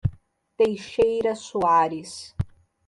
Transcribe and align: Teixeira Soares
Teixeira 0.57 1.35
Soares 1.35 2.33